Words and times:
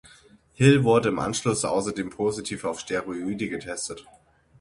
Hill 0.53 0.83
wurde 0.83 1.09
im 1.09 1.19
Anschluss 1.19 1.63
außerdem 1.63 2.09
positiv 2.09 2.63
auf 2.63 2.79
Steroide 2.79 3.47
getestet. 3.49 4.03